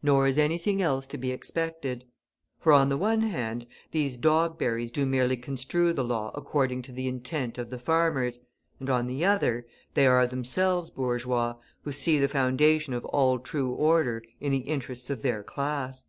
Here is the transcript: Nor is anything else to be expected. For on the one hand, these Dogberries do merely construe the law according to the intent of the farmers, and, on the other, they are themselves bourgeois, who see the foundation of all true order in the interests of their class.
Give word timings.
Nor 0.00 0.28
is 0.28 0.38
anything 0.38 0.80
else 0.80 1.08
to 1.08 1.18
be 1.18 1.32
expected. 1.32 2.04
For 2.60 2.72
on 2.72 2.88
the 2.88 2.96
one 2.96 3.22
hand, 3.22 3.66
these 3.90 4.16
Dogberries 4.16 4.92
do 4.92 5.04
merely 5.04 5.36
construe 5.36 5.92
the 5.92 6.04
law 6.04 6.30
according 6.36 6.82
to 6.82 6.92
the 6.92 7.08
intent 7.08 7.58
of 7.58 7.70
the 7.70 7.78
farmers, 7.80 8.38
and, 8.78 8.88
on 8.88 9.08
the 9.08 9.24
other, 9.24 9.66
they 9.94 10.06
are 10.06 10.24
themselves 10.24 10.92
bourgeois, 10.92 11.56
who 11.82 11.90
see 11.90 12.16
the 12.20 12.28
foundation 12.28 12.94
of 12.94 13.04
all 13.06 13.40
true 13.40 13.70
order 13.72 14.22
in 14.38 14.52
the 14.52 14.58
interests 14.68 15.10
of 15.10 15.22
their 15.22 15.42
class. 15.42 16.06